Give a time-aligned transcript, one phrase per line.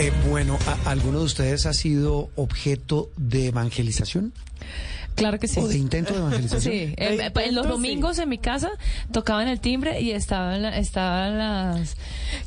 [0.00, 4.32] Eh, bueno, ¿alguno de ustedes ha sido objeto de evangelización?
[5.18, 5.60] Claro que sí.
[5.60, 6.72] ¿O de intento de evangelización?
[6.72, 8.70] Sí, en, en los domingos en mi casa
[9.12, 11.96] tocaban el timbre y estaban, estaban las...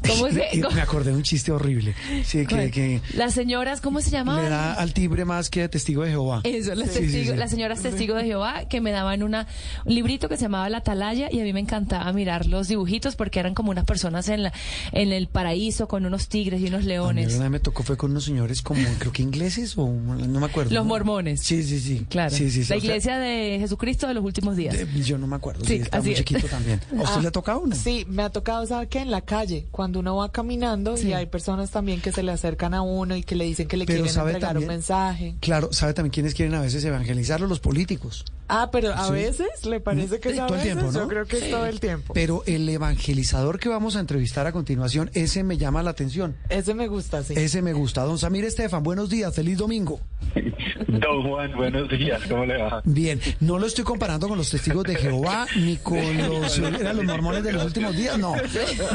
[0.08, 1.96] ¿Cómo se Me acordé de un chiste horrible.
[2.24, 4.46] Sí, que, que, Las señoras, ¿cómo se llamaban?
[4.46, 6.42] Le da al timbre más que testigo de Jehová.
[6.44, 6.96] Eso, las,
[7.36, 9.48] las señoras testigos de Jehová que me daban una,
[9.86, 13.16] un librito que se llamaba La Atalaya y a mí me encantaba mirar los dibujitos
[13.16, 14.54] porque eran como unas personas en, la,
[14.92, 17.40] en el paraíso con unos tigres y unos leones.
[17.40, 20.46] A mí me tocó fue con unos señores como, creo que ingleses o no me
[20.46, 20.74] acuerdo.
[20.74, 21.42] Los mormones.
[21.42, 22.06] Sí, sí, sí.
[22.10, 22.36] Claro.
[22.36, 24.76] Sí, sí, la iglesia de Jesucristo de los últimos días.
[25.06, 25.66] yo no me acuerdo.
[25.66, 26.80] Sí, está muy chiquito también.
[26.92, 27.76] ¿A usted ah, le ha tocado uno?
[27.76, 29.00] Sí, me ha tocado, ¿sabe qué?
[29.00, 32.74] En la calle, cuando uno va caminando y hay personas también que se le acercan
[32.74, 35.36] a uno y que le dicen que le quieren entregar un mensaje.
[35.40, 37.48] Claro, ¿sabe también quiénes quieren a veces evangelizarlo?
[37.48, 38.26] Los políticos.
[38.54, 40.92] Ah, pero a veces le parece que es a todo el tiempo, ¿no?
[40.92, 42.14] Yo creo que es todo el tiempo.
[42.14, 46.36] Pero el evangelizador que vamos a entrevistar a continuación, ese me llama la atención.
[46.50, 47.34] Ese me gusta, sí.
[47.38, 48.04] Ese me gusta.
[48.04, 50.02] Don Samir Estefan, buenos días, feliz domingo.
[50.88, 52.82] Don Juan, buenos días, ¿cómo le va?
[52.84, 57.44] Bien, no lo estoy comparando con los testigos de Jehová, ni con los, los mormones
[57.44, 58.34] de los últimos días, no,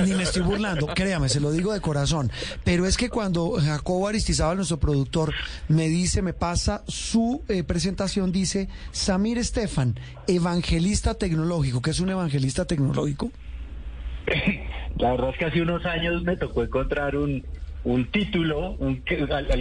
[0.05, 2.31] ni me estoy burlando, créame, se lo digo de corazón.
[2.65, 5.33] Pero es que cuando Jacobo Aristizábal, nuestro productor,
[5.69, 9.95] me dice, me pasa su eh, presentación, dice Samir Estefan,
[10.27, 11.81] evangelista tecnológico.
[11.81, 13.31] ¿Qué es un evangelista tecnológico?
[14.99, 17.45] La verdad es que hace unos años me tocó encontrar un,
[17.85, 18.77] un título,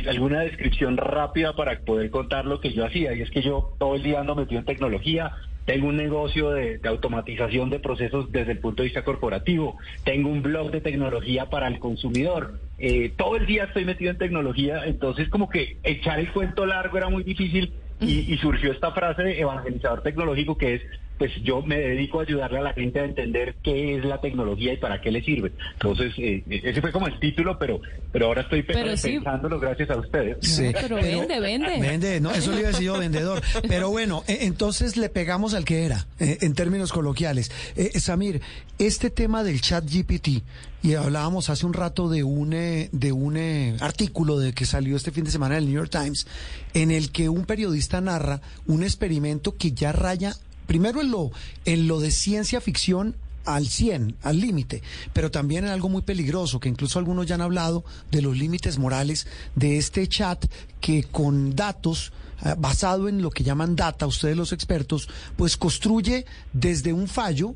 [0.07, 3.13] alguna descripción rápida para poder contar lo que yo hacía.
[3.13, 5.33] Y es que yo todo el día ando metido en tecnología,
[5.65, 10.41] tengo un negocio de, automatización de procesos desde el punto de vista corporativo, tengo un
[10.41, 15.29] blog de tecnología para el consumidor, eh, todo el día estoy metido en tecnología, entonces
[15.29, 20.01] como que echar el cuento largo era muy difícil y, surgió esta frase de evangelizador
[20.01, 20.81] tecnológico que es
[21.17, 24.73] pues yo me dedico a ayudarle a la gente a entender qué es la tecnología
[24.73, 25.51] y para qué le sirve.
[25.73, 30.37] Entonces, eh, ese fue como el título, pero pero ahora estoy pensándolo gracias a ustedes.
[30.41, 31.79] Sí, pero, vende, vende.
[31.79, 33.41] Vende, no, eso le iba a decir yo, vendedor.
[33.67, 37.51] Pero bueno, e, entonces le pegamos al que era, eh, en términos coloquiales.
[37.75, 38.41] Eh, Samir,
[38.79, 40.43] este tema del chat GPT,
[40.81, 43.37] y hablábamos hace un rato de un, de un
[43.81, 46.27] artículo de que salió este fin de semana en el New York Times,
[46.73, 51.31] en el que un periodista narra un experimento que ya raya primero en lo,
[51.65, 53.15] en lo de ciencia ficción
[53.45, 54.81] al 100, al límite,
[55.13, 58.77] pero también en algo muy peligroso, que incluso algunos ya han hablado de los límites
[58.77, 60.45] morales de este chat
[60.81, 62.11] que con datos,
[62.43, 67.55] eh, basado en lo que llaman data, ustedes los expertos, pues construye desde un fallo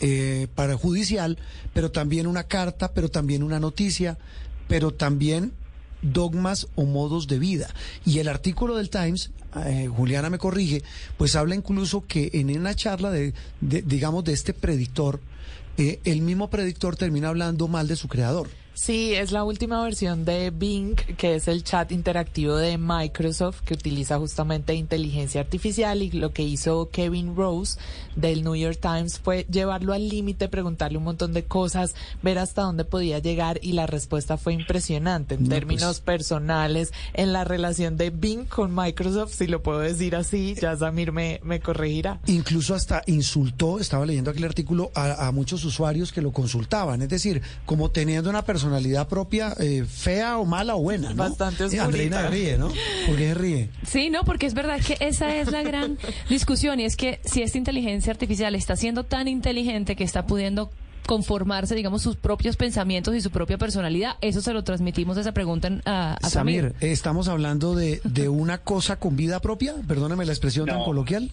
[0.00, 1.38] eh, para judicial,
[1.72, 4.18] pero también una carta, pero también una noticia,
[4.68, 5.52] pero también
[6.04, 7.68] dogmas o modos de vida.
[8.04, 9.30] Y el artículo del Times,
[9.66, 10.82] eh, Juliana me corrige,
[11.16, 15.20] pues habla incluso que en una charla de, digamos, de este predictor,
[15.76, 18.48] eh, el mismo predictor termina hablando mal de su creador.
[18.74, 23.74] Sí, es la última versión de Bing, que es el chat interactivo de Microsoft que
[23.74, 27.78] utiliza justamente inteligencia artificial y lo que hizo Kevin Rose
[28.16, 32.62] del New York Times fue llevarlo al límite, preguntarle un montón de cosas, ver hasta
[32.62, 36.18] dónde podía llegar y la respuesta fue impresionante en términos pues.
[36.18, 41.12] personales, en la relación de Bing con Microsoft, si lo puedo decir así, ya Samir
[41.12, 42.18] me, me corregirá.
[42.26, 47.08] Incluso hasta insultó, estaba leyendo aquel artículo, a, a muchos usuarios que lo consultaban, es
[47.08, 51.16] decir, como teniendo una persona personalidad propia, eh, fea o mala o buena, ¿no?
[51.16, 51.84] Bastante oscurita.
[51.84, 52.68] Andreina ríe, ¿no?
[53.06, 53.68] ¿Por qué se ríe?
[53.86, 55.98] Sí, no, porque es verdad que esa es la gran
[56.28, 60.70] discusión y es que si esta inteligencia artificial está siendo tan inteligente que está pudiendo
[61.06, 64.16] conformarse, digamos, sus propios pensamientos y su propia personalidad.
[64.22, 66.74] Eso se lo transmitimos esa pregunta a, a Samir.
[66.80, 69.74] ¿Estamos hablando de, de, una cosa con vida propia?
[69.86, 71.30] Perdóname la expresión tan coloquial.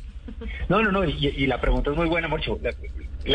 [0.68, 2.60] No, no, no, y, la pregunta es muy buena, Morcho.
[2.62, 2.72] La,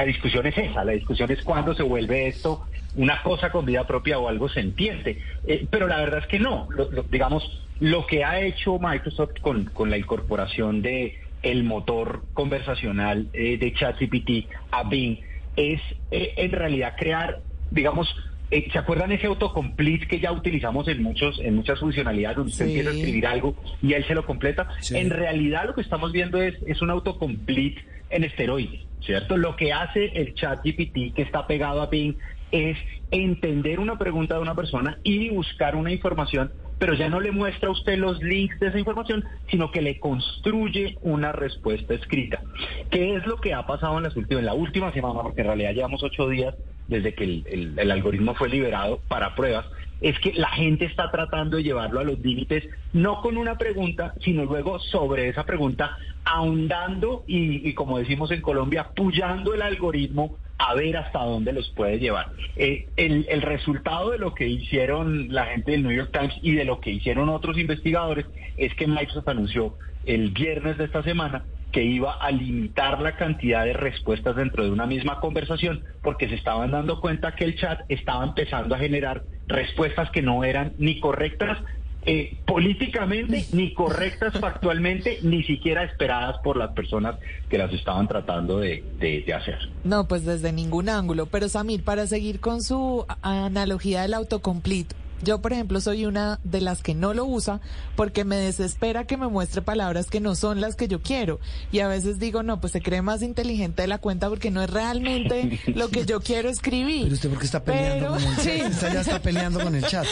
[0.04, 2.66] discusión es esa, la discusión es cuándo se vuelve esto
[2.96, 5.18] una cosa con vida propia o algo sentiente.
[5.46, 6.68] Eh, pero la verdad es que no.
[7.10, 13.58] digamos, lo que ha hecho Microsoft con, con la incorporación de el motor conversacional eh,
[13.58, 15.18] de ChatGPT a Bing
[15.56, 15.80] es
[16.10, 18.08] eh, en realidad crear, digamos,
[18.48, 22.66] eh, ¿Se acuerdan ese autocomplete que ya utilizamos en muchos en muchas funcionalidades donde usted
[22.66, 24.68] empieza a escribir algo y él se lo completa?
[24.92, 29.36] En realidad lo que estamos viendo es, es un autocomplete en esteroides, ¿cierto?
[29.36, 32.16] Lo que hace el chat GPT que está pegado a Bing
[32.52, 32.78] es
[33.10, 37.68] entender una pregunta de una persona y buscar una información pero ya no le muestra
[37.68, 42.42] a usted los links de esa información, sino que le construye una respuesta escrita.
[42.90, 45.22] ¿Qué es lo que ha pasado en, las últimas, en la última semana?
[45.22, 46.54] Porque en realidad llevamos ocho días
[46.88, 49.66] desde que el, algoritmo fue liberado para pruebas,
[50.00, 54.14] es que la gente está tratando de llevarlo a los límites, no con una pregunta,
[54.20, 60.36] sino luego sobre esa pregunta, ahondando y, y como decimos en Colombia, puyando el algoritmo
[60.58, 62.28] a ver hasta dónde los puede llevar.
[62.56, 66.52] Eh, el, el resultado de lo que hicieron la gente del New York Times y
[66.52, 68.26] de lo que hicieron otros investigadores
[68.56, 69.74] es que Microsoft anunció
[70.06, 74.70] el viernes de esta semana que iba a limitar la cantidad de respuestas dentro de
[74.70, 79.24] una misma conversación porque se estaban dando cuenta que el chat estaba empezando a generar
[79.46, 81.58] respuestas que no eran ni correctas
[82.08, 87.16] eh, políticamente, ni correctas factualmente, ni siquiera esperadas por las personas
[87.50, 89.58] que las estaban tratando de, de, hacer.
[89.82, 91.26] No, pues desde ningún ángulo.
[91.26, 96.60] Pero Samir, para seguir con su analogía del autocomplete, yo, por ejemplo, soy una de
[96.60, 97.60] las que no lo usa
[97.96, 101.40] porque me desespera que me muestre palabras que no son las que yo quiero.
[101.72, 104.62] Y a veces digo, no, pues se cree más inteligente de la cuenta porque no
[104.62, 107.04] es realmente lo que yo quiero escribir.
[107.04, 108.70] Pero usted porque está peleando con el chat.
[108.76, 110.06] Usted ya está peleando con el chat.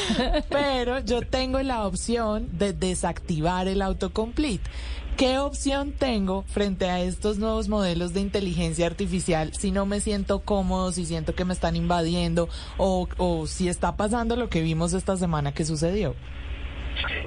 [0.49, 4.71] Pero yo tengo la opción de desactivar el autocomplete.
[5.17, 10.41] ¿Qué opción tengo frente a estos nuevos modelos de inteligencia artificial si no me siento
[10.41, 14.93] cómodo, si siento que me están invadiendo o, o si está pasando lo que vimos
[14.93, 16.17] esta semana que sucedió?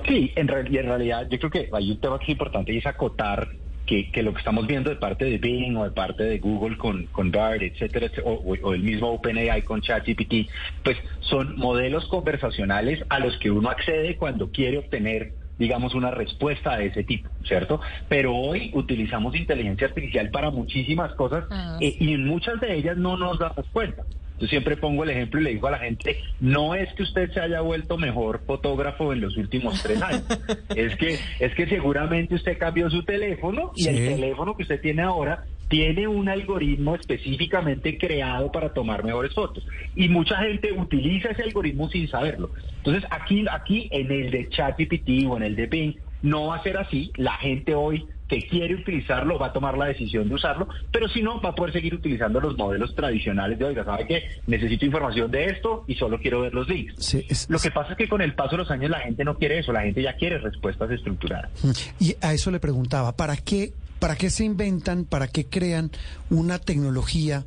[0.05, 2.85] Sí, en, en realidad yo creo que hay un tema que es importante y es
[2.85, 3.47] acotar
[3.85, 6.77] que, que, lo que estamos viendo de parte de Bing o de parte de Google
[6.77, 8.33] con, con BART, etcétera, o,
[8.63, 10.49] o, el mismo OpenAI con ChatGPT,
[10.83, 16.77] pues son modelos conversacionales a los que uno accede cuando quiere obtener digamos, una respuesta
[16.77, 17.81] de ese tipo, ¿cierto?
[18.07, 22.97] Pero hoy utilizamos inteligencia artificial para muchísimas cosas ah, eh, y en muchas de ellas
[22.97, 24.03] no nos damos cuenta.
[24.39, 27.31] Yo siempre pongo el ejemplo y le digo a la gente, no es que usted
[27.31, 30.23] se haya vuelto mejor fotógrafo en los últimos tres años,
[30.75, 35.01] es que es que seguramente usted cambió su teléfono y el teléfono que usted tiene
[35.01, 39.65] ahora tiene un algoritmo específicamente creado para tomar mejores fotos.
[39.95, 42.51] Y mucha gente utiliza ese algoritmo sin saberlo.
[42.77, 46.63] Entonces, aquí, aquí en el de ChatGPT o en el de Bing, no va a
[46.63, 47.11] ser así.
[47.15, 51.21] La gente hoy que quiere utilizarlo va a tomar la decisión de usarlo, pero si
[51.21, 54.23] no, va a poder seguir utilizando los modelos tradicionales de, oiga, ¿sabe qué?
[54.47, 57.47] Necesito información de esto y solo quiero ver los links.
[57.49, 59.59] Lo que pasa es que con el paso de los años la gente no quiere
[59.59, 61.51] eso, la gente ya quiere respuestas estructuradas.
[61.99, 65.91] Y a eso le preguntaba, ¿para qué ¿Para qué se inventan, para qué crean
[66.29, 67.45] una tecnología,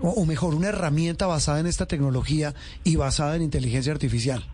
[0.00, 2.52] o, mejor, una herramienta basada en esta tecnología
[2.82, 4.44] y basada en inteligencia artificial?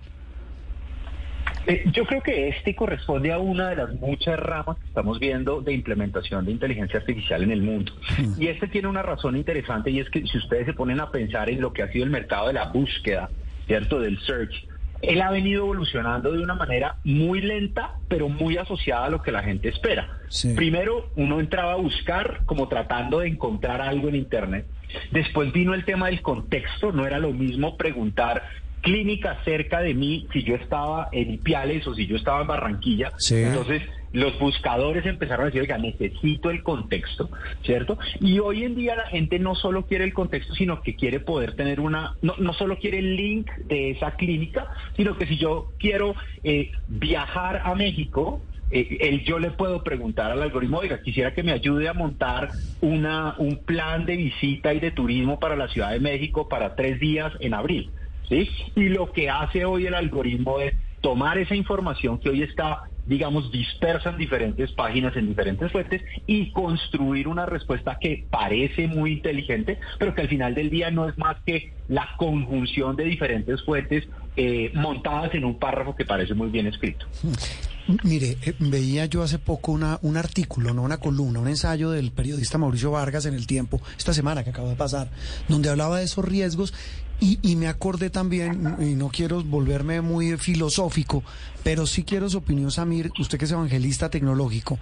[1.67, 5.61] Eh, yo creo que este corresponde a una de las muchas ramas que estamos viendo
[5.61, 7.93] de implementación de inteligencia artificial en el mundo.
[8.19, 8.41] Hmm.
[8.41, 11.51] Y este tiene una razón interesante y es que si ustedes se ponen a pensar
[11.51, 13.31] en lo que ha sido el mercado de la búsqueda,
[13.67, 14.01] ¿cierto?
[14.01, 14.67] Del search,
[15.03, 19.33] él ha venido evolucionando de una manera muy lenta, pero muy asociada a lo que
[19.33, 20.19] la gente espera.
[20.57, 24.67] Primero, uno entraba a buscar como tratando de encontrar algo en Internet.
[25.11, 28.43] Después vino el tema del contexto, no era lo mismo preguntar
[28.81, 33.13] clínica cerca de mí si yo estaba en Ipiales o si yo estaba en Barranquilla.
[33.31, 33.83] Entonces,
[34.13, 37.31] los buscadores empezaron a decir, oiga, necesito el contexto,
[37.63, 37.99] ¿cierto?
[38.21, 41.55] Y hoy en día la gente no solo quiere el contexto, sino que quiere poder
[41.55, 45.73] tener una, no, no solo quiere el link de esa clínica, sino que si yo
[45.79, 48.41] quiero eh, viajar a México,
[48.73, 53.35] eh, yo le puedo preguntar al algoritmo, oiga, quisiera que me ayude a montar una,
[53.39, 57.33] un plan de visita y de turismo para la Ciudad de México para tres días
[57.41, 57.91] en abril.
[58.29, 58.49] ¿sí?
[58.77, 63.51] Y lo que hace hoy el algoritmo es tomar esa información que hoy está digamos,
[63.51, 69.81] dispersa en diferentes páginas, en diferentes fuentes y construir una respuesta que parece muy inteligente,
[69.99, 74.05] pero que al final del día no es más que la conjunción de diferentes fuentes
[74.37, 77.05] eh, montadas en un párrafo que parece muy bien escrito.
[78.05, 82.13] Mire, eh, veía yo hace poco una, un artículo, no una columna, un ensayo del
[82.13, 85.11] periodista Mauricio Vargas en El Tiempo, esta semana que acaba de pasar,
[85.49, 86.73] donde hablaba de esos riesgos
[87.21, 91.23] y, y, me acordé también, y no quiero volverme muy filosófico,
[91.63, 94.79] pero sí quiero su opinión, Samir, usted que es evangelista tecnológico,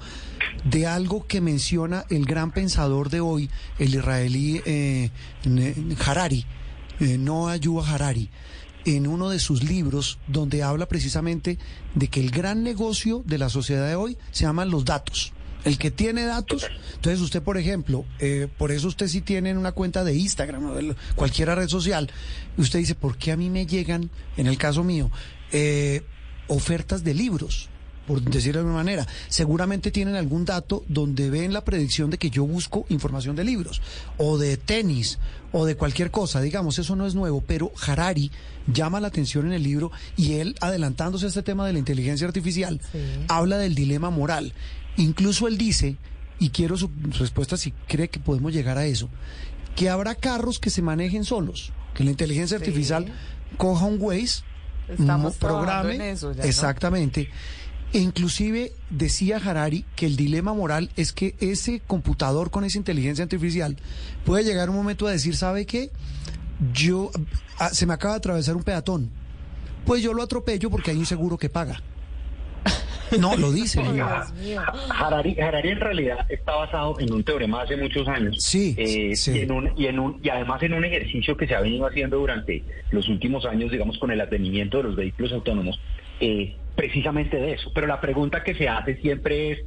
[0.65, 5.11] de algo que menciona el gran pensador de hoy, el israelí eh,
[6.07, 6.45] Harari,
[7.01, 8.31] eh, Noah Yuval Harari,
[8.85, 11.59] en uno de sus libros, donde habla precisamente
[11.95, 15.33] de que el gran negocio de la sociedad de hoy se llaman los datos.
[15.65, 19.73] El que tiene datos, entonces usted, por ejemplo, eh, por eso usted sí tiene una
[19.73, 22.11] cuenta de Instagram o de cualquier red social,
[22.57, 25.11] usted dice, ¿por qué a mí me llegan, en el caso mío,
[25.53, 26.03] eh,
[26.47, 27.69] ofertas de libros?
[28.09, 29.07] por decirlo de alguna manera.
[29.29, 33.83] Seguramente tienen algún dato donde ven la predicción de que yo busco información de libros,
[34.17, 35.19] o de tenis,
[35.53, 36.41] o de cualquier cosa.
[36.41, 38.33] Digamos, eso no es nuevo, pero Harari
[38.67, 42.27] llama la atención en el libro y él, adelantándose a este tema de la inteligencia
[42.27, 42.81] artificial,
[43.29, 44.55] habla del dilema moral.
[44.99, 45.97] Incluso él dice,
[46.39, 49.09] y quiero su respuesta si cree que podemos llegar a eso,
[49.77, 53.07] que habrá carros que se manejen solos, que la inteligencia artificial
[53.57, 54.43] coja un Waze,
[54.89, 57.31] Estamos programe, en eso, exactamente,
[57.93, 63.23] E inclusive decía Harari que el dilema moral es que ese computador con esa inteligencia
[63.23, 63.77] artificial
[64.25, 65.91] puede llegar un momento a decir, ¿sabe qué?
[66.75, 67.11] Yo,
[67.59, 69.11] ah, se me acaba de atravesar un peatón.
[69.87, 71.81] Pues yo lo atropello porque hay un seguro que paga.
[73.21, 73.81] No, lo dice.
[74.91, 78.37] Harari, Harari en realidad está basado en un teorema hace muchos años.
[78.43, 79.33] Sí, eh, sí.
[79.33, 81.87] Y, en un, y, en un, y además en un ejercicio que se ha venido
[81.87, 85.81] haciendo durante los últimos años, digamos, con el advenimiento de los vehículos autónomos,
[86.21, 87.71] eh, precisamente de eso.
[87.75, 89.59] Pero la pregunta que se hace siempre es,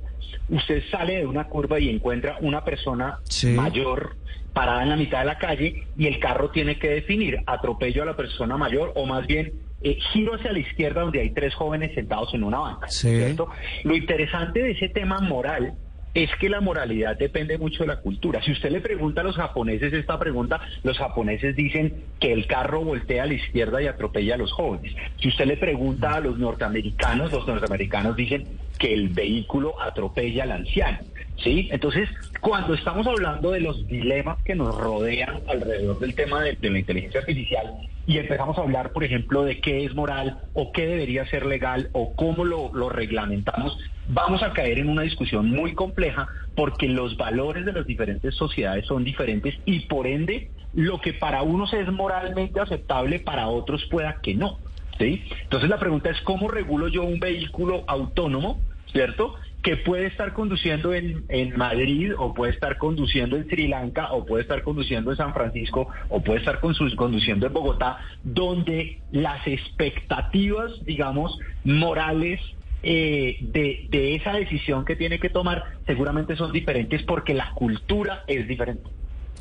[0.49, 3.47] usted sale de una curva y encuentra una persona Sí.
[3.47, 4.15] mayor
[4.53, 8.05] parada en la mitad de la calle y el carro tiene que definir atropello a
[8.05, 11.93] la persona mayor o más bien eh, giro hacia la izquierda donde hay tres jóvenes
[11.95, 12.87] sentados en una banca.
[12.89, 13.17] Sí.
[13.17, 13.49] ¿cierto?
[13.83, 15.75] Lo interesante de ese tema moral
[16.13, 18.41] es que la moralidad depende mucho de la cultura.
[18.43, 22.83] Si usted le pregunta a los japoneses esta pregunta, los japoneses dicen que el carro
[22.83, 24.93] voltea a la izquierda y atropella a los jóvenes.
[25.21, 28.45] Si usted le pregunta a los norteamericanos, los norteamericanos dicen
[28.77, 30.99] que el vehículo atropella al anciano.
[31.43, 31.69] ¿Sí?
[31.71, 32.07] Entonces,
[32.39, 37.21] cuando estamos hablando de los dilemas que nos rodean alrededor del tema de, la inteligencia
[37.21, 37.73] artificial
[38.05, 41.89] y empezamos a hablar, por ejemplo, de qué es moral o qué debería ser legal
[41.93, 47.17] o cómo lo, lo reglamentamos, vamos a caer en una discusión muy compleja porque los
[47.17, 51.91] valores de las diferentes sociedades son diferentes y por ende lo que para unos es
[51.91, 54.59] moralmente aceptable, para otros pueda que no.
[54.97, 55.23] ¿sí?
[55.43, 58.59] Entonces la pregunta es cómo regulo yo un vehículo autónomo,
[58.91, 59.35] ¿cierto?
[59.61, 64.25] Que puede estar conduciendo en, en Madrid o puede estar conduciendo en Sri Lanka o
[64.25, 70.71] puede estar conduciendo en San Francisco o puede estar conduciendo en Bogotá, donde las expectativas,
[70.85, 72.39] digamos, morales
[72.83, 78.23] eh, de, de esa decisión que tiene que tomar seguramente son diferentes porque la cultura
[78.27, 78.89] es diferente.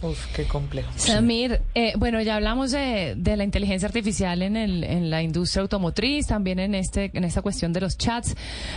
[0.03, 0.91] Uf, qué complejo.
[0.97, 5.63] Samir, eh, bueno, ya hablamos de, de la inteligencia artificial en, el, en la industria
[5.63, 8.35] automotriz, también en, este, en esta cuestión de los chats,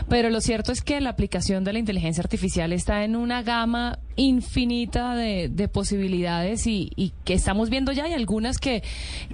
[0.10, 4.00] pero lo cierto es que la aplicación de la inteligencia artificial está en una gama
[4.16, 8.84] infinita de, de posibilidades y, y que estamos viendo ya hay algunas que,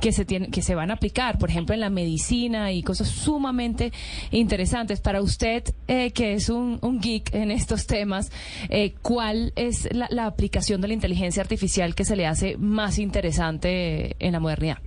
[0.01, 3.07] que, se tienen, que se van a aplicar, por ejemplo, en la medicina y cosas
[3.07, 3.91] sumamente
[4.31, 5.01] interesantes.
[5.01, 8.31] Para usted, eh, que es un, un geek en estos temas,
[8.69, 12.99] eh, ¿cuál es la, la aplicación de la inteligencia artificial que se le hace más
[12.99, 14.77] interesante en la modernidad?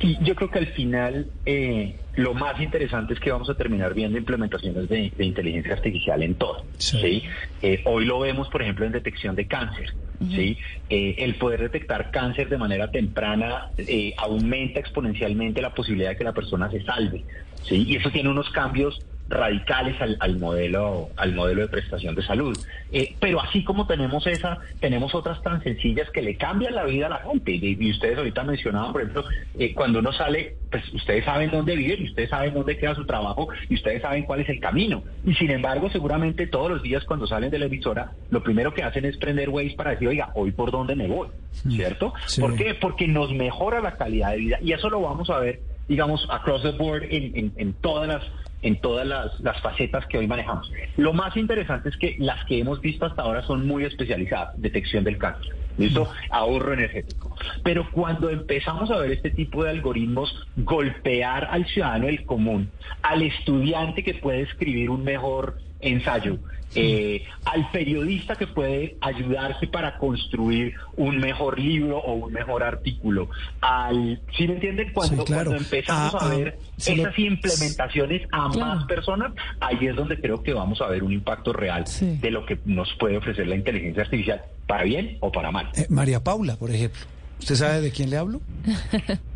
[0.00, 3.94] Y yo creo que al final eh, lo más interesante es que vamos a terminar
[3.94, 6.64] viendo implementaciones de, de inteligencia artificial en todo.
[6.78, 7.00] Sí.
[7.00, 7.22] ¿sí?
[7.62, 9.94] Eh, hoy lo vemos, por ejemplo, en detección de cáncer.
[10.30, 10.56] ¿sí?
[10.90, 16.24] Eh, el poder detectar cáncer de manera temprana eh, aumenta exponencialmente la posibilidad de que
[16.24, 17.24] la persona se salve.
[17.62, 17.84] ¿sí?
[17.86, 22.56] Y eso tiene unos cambios radicales al, al modelo al modelo de prestación de salud.
[22.92, 27.06] Eh, pero así como tenemos esa tenemos otras tan sencillas que le cambian la vida
[27.06, 27.52] a la gente.
[27.52, 29.24] Y, y ustedes ahorita mencionaban por ejemplo
[29.58, 33.06] eh, cuando uno sale pues ustedes saben dónde viven y ustedes saben dónde queda su
[33.06, 35.02] trabajo y ustedes saben cuál es el camino.
[35.24, 38.82] Y sin embargo seguramente todos los días cuando salen de la emisora lo primero que
[38.82, 41.28] hacen es prender Waze para decir oiga hoy por dónde me voy
[41.70, 42.40] cierto Sí.
[42.40, 42.74] ¿por qué?
[42.74, 44.58] porque nos mejora la calidad de vida.
[44.60, 48.22] Y eso lo vamos a ver digamos across the board en, en- en todas las
[48.64, 50.72] en todas las, las facetas que hoy manejamos.
[50.96, 55.04] Lo más interesante es que las que hemos visto hasta ahora son muy especializadas, detección
[55.04, 56.10] del cáncer, ¿listo?
[56.30, 57.36] Ahorro energético.
[57.62, 62.70] Pero cuando empezamos a ver este tipo de algoritmos golpear al ciudadano del común,
[63.02, 66.38] al estudiante que puede escribir un mejor ensayo,
[66.76, 73.30] eh, al periodista que puede ayudarse para construir un mejor libro o un mejor artículo,
[73.60, 74.92] al, ¿sí me entienden?
[74.92, 75.50] Cuando, Sí, claro.
[75.50, 78.58] cuando empezamos Ah, a ah, ver lo- esas implementaciones a Claro.
[78.74, 82.18] más personas, ahí es donde creo que vamos a ver un impacto real Sí.
[82.20, 85.68] de lo que nos puede ofrecer la inteligencia artificial, para bien o para mal.
[85.76, 87.02] Eh, María Paula, por ejemplo.
[87.38, 88.40] ¿Usted sabe de quién le hablo?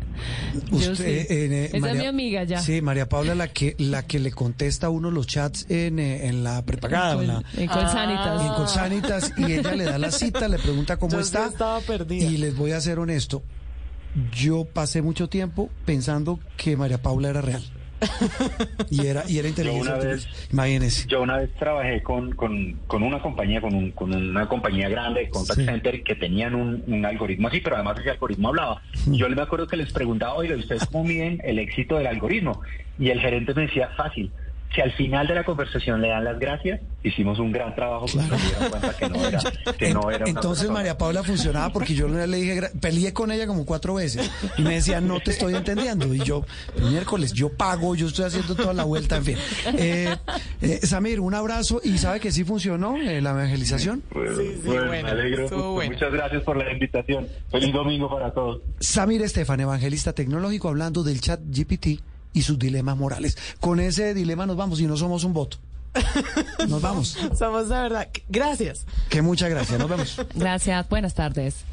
[0.95, 1.03] Sí.
[1.05, 2.59] eh, Esa es mi amiga ya.
[2.61, 6.27] Sí, María Paula, la que la que le contesta a uno los chats en, eh,
[6.27, 8.41] en la prepagada, en, la, En Colsanitas.
[8.41, 11.45] en Colsanitas, y ella le da la cita, le pregunta cómo Yo está.
[11.47, 12.25] sí estaba perdida.
[12.25, 13.43] Y les voy a ser honesto,
[14.33, 17.63] yo pasé mucho tiempo pensando que María Paula era real.
[18.89, 20.47] Y era, y era inteligencia una vez- artificial.
[20.53, 21.07] Imagínese.
[21.07, 25.21] Yo una vez trabajé con, con, con una compañía, con, un- con una compañía grande
[25.21, 25.65] de contact Sí.
[25.65, 28.81] center que tenían un, un algoritmo así, pero además ese algoritmo hablaba.
[29.07, 32.61] Yo me acuerdo que les preguntaba, oiga, ¿ustedes cómo miden el éxito del algoritmo?
[32.97, 34.31] Y el gerente me decía, fácil.
[34.73, 38.27] Si al final de la conversación le dan las gracias, hicimos un gran trabajo porque
[38.27, 39.39] se dieron cuenta que no era,
[39.79, 40.69] que no era Entonces.
[40.69, 44.75] María Paula funcionaba porque yo le dije, peleé con ella como cuatro veces y me
[44.75, 46.13] decía, no te estoy entendiendo.
[46.13, 46.45] Y yo,
[46.81, 49.37] miércoles, yo pago, yo estoy haciendo toda la vuelta, en fin.
[49.75, 50.15] Eh,
[50.61, 54.03] eh, Samir, un abrazo y sabe que sí funcionó eh, la evangelización.
[54.11, 55.73] Bueno, Sí, sí, bueno, bueno, me alegro.
[55.73, 55.91] bueno.
[55.93, 57.27] Muchas gracias por la invitación.
[57.49, 58.61] Feliz domingo para todos.
[58.79, 61.99] Samir Estefan, evangelista tecnológico, hablando del chat GPT
[62.33, 63.37] y sus dilemas morales.
[63.59, 65.57] Con ese dilema nos vamos y no somos un voto.
[66.67, 67.17] Nos vamos.
[67.37, 68.07] Somos de verdad.
[68.29, 68.85] Gracias.
[69.09, 69.79] Que muchas gracias.
[69.79, 70.21] Nos vemos.
[70.35, 70.87] Gracias.
[70.87, 71.65] Buenas tardes.